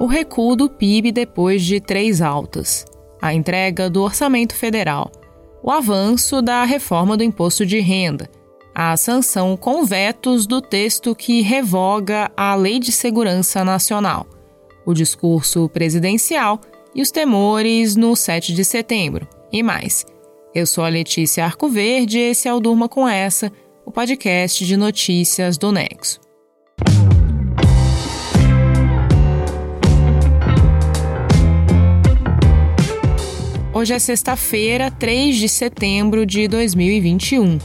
[0.00, 2.86] o recuo do PIB depois de três altas,
[3.20, 5.12] a entrega do orçamento federal,
[5.62, 8.26] o avanço da reforma do imposto de renda,
[8.74, 14.26] a sanção com vetos do texto que revoga a Lei de Segurança Nacional,
[14.86, 16.58] o discurso presidencial
[16.94, 20.06] e os temores no 7 de setembro, e mais.
[20.54, 23.52] Eu sou a Letícia Arcoverde e esse é o Durma com Essa,
[23.84, 26.29] o podcast de notícias do Nexo.
[33.80, 37.56] Hoje é sexta-feira, 3 de setembro de 2021,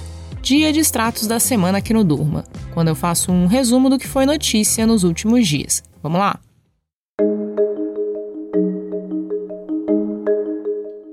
[0.42, 4.08] dia de extratos da semana aqui no Durma, quando eu faço um resumo do que
[4.08, 5.84] foi notícia nos últimos dias.
[6.02, 6.40] Vamos lá?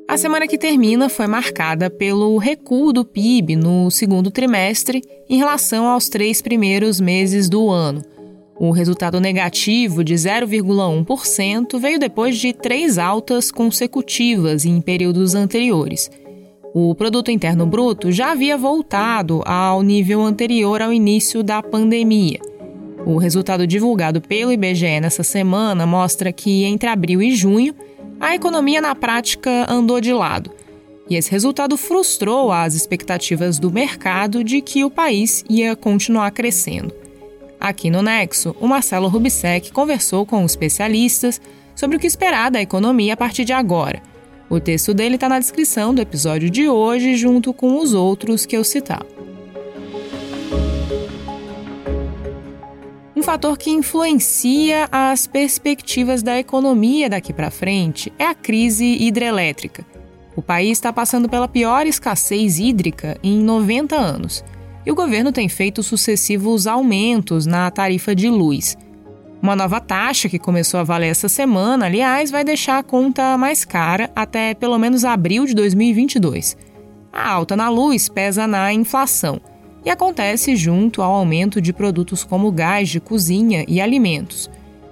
[0.08, 5.88] A semana que termina foi marcada pelo recuo do PIB no segundo trimestre em relação
[5.88, 8.04] aos três primeiros meses do ano,
[8.64, 16.08] o resultado negativo de 0,1% veio depois de três altas consecutivas em períodos anteriores.
[16.72, 22.38] O produto interno bruto já havia voltado ao nível anterior ao início da pandemia.
[23.04, 27.74] O resultado divulgado pelo IBGE nessa semana mostra que entre abril e junho
[28.20, 30.52] a economia na prática andou de lado.
[31.10, 37.01] E esse resultado frustrou as expectativas do mercado de que o país ia continuar crescendo.
[37.62, 41.40] Aqui no Nexo, o Marcelo Rubissec conversou com especialistas
[41.76, 44.02] sobre o que esperar da economia a partir de agora.
[44.50, 48.56] O texto dele está na descrição do episódio de hoje, junto com os outros que
[48.56, 49.06] eu citar.
[53.14, 59.86] Um fator que influencia as perspectivas da economia daqui para frente é a crise hidrelétrica.
[60.34, 64.42] O país está passando pela pior escassez hídrica em 90 anos
[64.84, 68.76] e o governo tem feito sucessivos aumentos na tarifa de luz.
[69.40, 73.64] Uma nova taxa que começou a valer essa semana, aliás, vai deixar a conta mais
[73.64, 76.56] cara até pelo menos abril de 2022.
[77.12, 79.40] A alta na luz pesa na inflação
[79.84, 84.48] e acontece junto ao aumento de produtos como gás de cozinha e alimentos.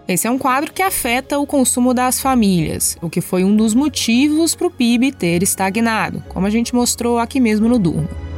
[0.08, 3.72] Esse é um quadro que afeta o consumo das famílias, o que foi um dos
[3.72, 8.29] motivos para o PIB ter estagnado, como a gente mostrou aqui mesmo no Durma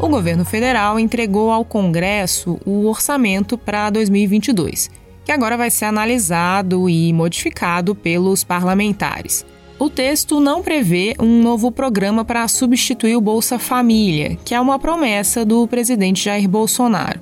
[0.00, 4.90] o governo federal entregou ao Congresso o orçamento para 2022,
[5.24, 9.44] que agora vai ser analisado e modificado pelos parlamentares.
[9.78, 14.78] O texto não prevê um novo programa para substituir o Bolsa Família, que é uma
[14.78, 17.20] promessa do presidente Jair Bolsonaro.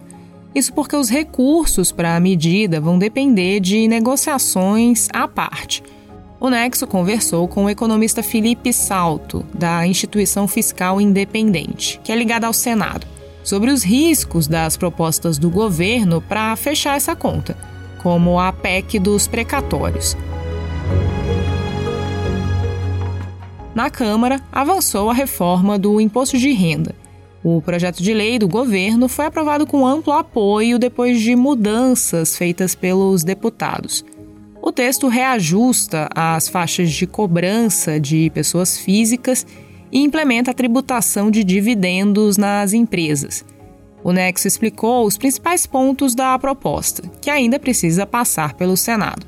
[0.54, 5.82] Isso porque os recursos para a medida vão depender de negociações à parte
[6.40, 12.46] o Nexo conversou com o economista Felipe Salto, da Instituição Fiscal Independente, que é ligada
[12.46, 13.06] ao Senado,
[13.42, 17.56] sobre os riscos das propostas do governo para fechar essa conta,
[18.02, 20.16] como a PEC dos precatórios.
[23.74, 26.94] Na Câmara, avançou a reforma do imposto de renda.
[27.42, 32.74] O projeto de lei do governo foi aprovado com amplo apoio depois de mudanças feitas
[32.74, 34.04] pelos deputados.
[34.60, 39.46] O texto reajusta as faixas de cobrança de pessoas físicas
[39.90, 43.44] e implementa a tributação de dividendos nas empresas.
[44.02, 49.26] O Nexo explicou os principais pontos da proposta, que ainda precisa passar pelo Senado.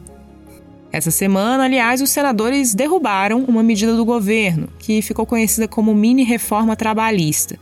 [0.92, 6.24] Essa semana, aliás, os senadores derrubaram uma medida do governo, que ficou conhecida como mini
[6.24, 7.56] reforma trabalhista.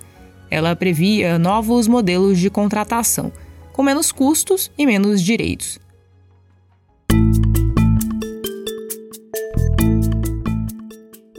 [0.51, 3.31] Ela previa novos modelos de contratação,
[3.73, 5.79] com menos custos e menos direitos.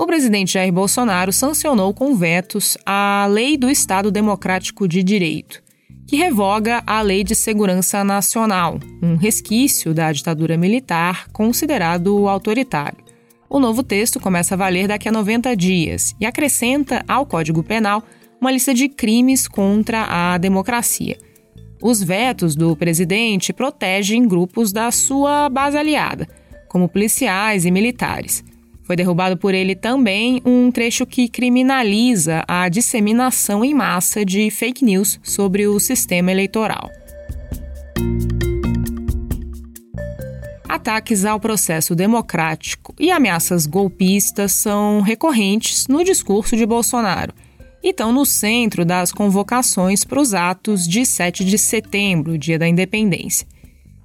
[0.10, 5.62] Presidente Jair Bolsonaro sancionou com vetos a Lei do Estado Democrático de Direito,
[6.08, 12.98] que revoga a Lei de Segurança Nacional, um resquício da ditadura militar considerado autoritário.
[13.48, 18.04] O novo texto começa a valer daqui a 90 dias e acrescenta ao Código Penal
[18.42, 21.20] uma lista de crimes contra a democracia.
[21.84, 26.28] Os vetos do presidente protegem grupos da sua base aliada,
[26.68, 28.44] como policiais e militares.
[28.90, 34.84] Foi derrubado por ele também um trecho que criminaliza a disseminação em massa de fake
[34.84, 36.90] news sobre o sistema eleitoral.
[40.68, 47.32] Ataques ao processo democrático e ameaças golpistas são recorrentes no discurso de Bolsonaro
[47.84, 52.68] e estão no centro das convocações para os atos de 7 de setembro, dia da
[52.68, 53.46] independência.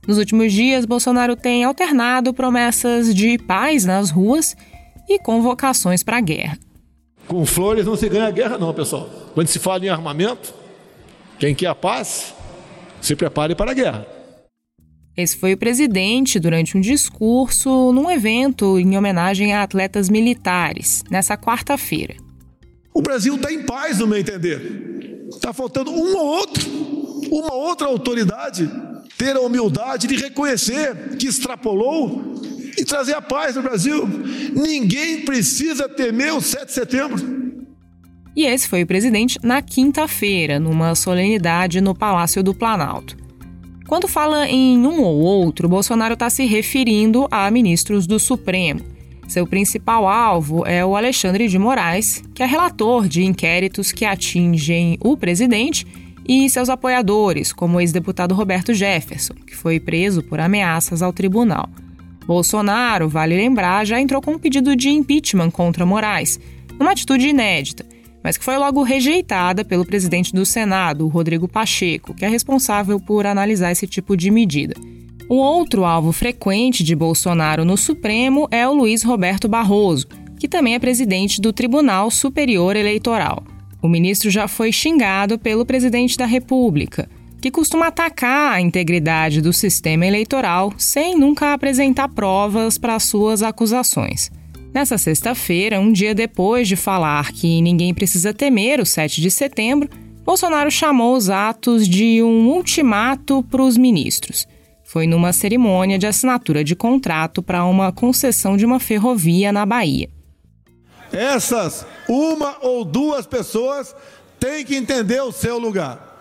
[0.07, 4.55] Nos últimos dias, Bolsonaro tem alternado promessas de paz nas ruas
[5.09, 6.59] e convocações para a guerra.
[7.27, 9.09] Com flores não se ganha guerra, não, pessoal.
[9.35, 10.55] Quando se fala em armamento,
[11.39, 12.35] quem quer a paz,
[13.01, 14.07] se prepare para a guerra.
[15.17, 21.37] Esse foi o presidente durante um discurso num evento em homenagem a atletas militares, nessa
[21.37, 22.17] quarta-feira.
[22.93, 25.27] O Brasil está em paz, no meu entender.
[25.29, 26.69] Está faltando um ou outro,
[27.31, 28.69] uma outra autoridade
[29.17, 32.34] ter a humildade de reconhecer que extrapolou
[32.79, 34.09] e trazer a paz no Brasil.
[34.55, 37.45] Ninguém precisa temer o 7 de setembro.
[38.37, 43.17] E esse foi o presidente na quinta-feira, numa solenidade no Palácio do Planalto.
[43.87, 48.81] Quando fala em um ou outro, Bolsonaro está se referindo a ministros do Supremo.
[49.29, 54.99] Seu principal alvo é o Alexandre de Moraes, que é relator de inquéritos que atingem
[55.01, 55.87] o presidente
[56.27, 61.69] e seus apoiadores, como o ex-deputado Roberto Jefferson, que foi preso por ameaças ao tribunal.
[62.27, 66.41] Bolsonaro, vale lembrar, já entrou com um pedido de impeachment contra Moraes,
[66.79, 67.95] uma atitude inédita
[68.25, 73.27] mas que foi logo rejeitada pelo presidente do Senado, Rodrigo Pacheco, que é responsável por
[73.27, 74.75] analisar esse tipo de medida.
[75.29, 80.75] O outro alvo frequente de Bolsonaro no Supremo é o Luiz Roberto Barroso, que também
[80.75, 83.45] é presidente do Tribunal Superior Eleitoral.
[83.83, 87.07] O ministro já foi xingado pelo presidente da República,
[87.45, 94.31] que costuma atacar a integridade do sistema eleitoral sem nunca apresentar provas para suas acusações.
[94.73, 99.91] Nessa sexta-feira, um dia depois de falar que ninguém precisa temer o 7 de setembro,
[100.25, 104.49] Bolsonaro chamou os atos de um ultimato para os ministros.
[104.83, 110.09] Foi numa cerimônia de assinatura de contrato para uma concessão de uma ferrovia na Bahia.
[111.13, 113.95] Essas uma ou duas pessoas
[114.41, 116.14] têm que entender o seu lugar.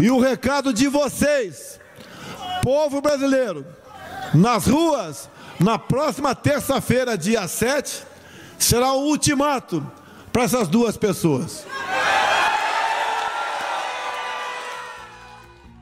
[0.00, 1.78] E o recado de vocês,
[2.62, 3.64] povo brasileiro,
[4.34, 5.28] nas ruas,
[5.60, 8.02] na próxima terça-feira, dia 7,
[8.58, 9.86] será o ultimato
[10.32, 11.66] para essas duas pessoas.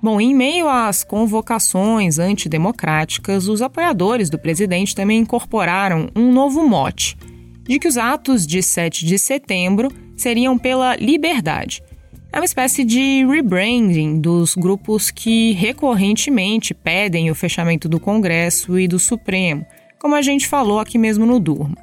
[0.03, 7.17] Bom, em meio às convocações antidemocráticas, os apoiadores do presidente também incorporaram um novo mote,
[7.63, 11.83] de que os atos de 7 de setembro seriam pela liberdade.
[12.33, 18.87] É uma espécie de rebranding dos grupos que recorrentemente pedem o fechamento do Congresso e
[18.87, 19.67] do Supremo,
[19.99, 21.77] como a gente falou aqui mesmo no Durma.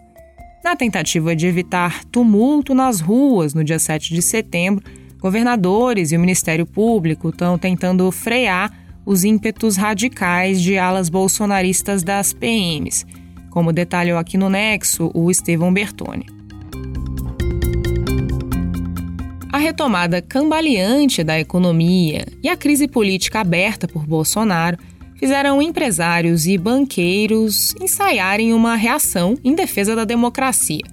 [0.64, 4.86] Na tentativa de evitar tumulto nas ruas no dia 7 de setembro,
[5.20, 8.72] governadores e o Ministério Público estão tentando frear
[9.06, 13.06] os ímpetos radicais de alas bolsonaristas das PMs,
[13.50, 16.37] como detalhou aqui no Nexo o Estevão Bertoni.
[19.58, 24.78] A retomada cambaleante da economia e a crise política aberta por Bolsonaro
[25.16, 30.84] fizeram empresários e banqueiros ensaiarem uma reação em defesa da democracia.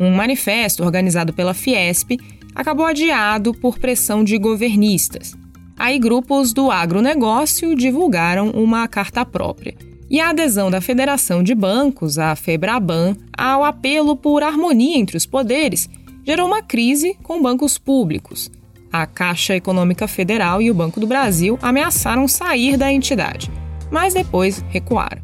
[0.00, 2.18] Um manifesto organizado pela Fiesp
[2.56, 5.36] acabou adiado por pressão de governistas.
[5.78, 9.76] Aí grupos do agronegócio divulgaram uma carta própria.
[10.10, 15.24] E a adesão da Federação de Bancos, a FEBRABAN, ao apelo por harmonia entre os
[15.24, 15.88] poderes
[16.24, 18.50] gerou uma crise com bancos públicos.
[18.92, 23.50] A Caixa Econômica Federal e o Banco do Brasil ameaçaram sair da entidade,
[23.90, 25.22] mas depois recuaram.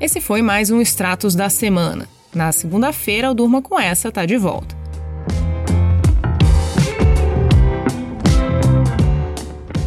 [0.00, 2.08] Esse foi mais um Stratos da semana.
[2.34, 4.75] Na segunda-feira, o Durma com essa tá de volta.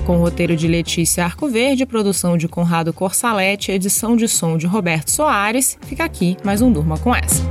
[0.09, 5.77] Com roteiro de Letícia Arcoverde, produção de Conrado Corsalete, edição de som de Roberto Soares.
[5.85, 7.43] Fica aqui mais um Durma com essa.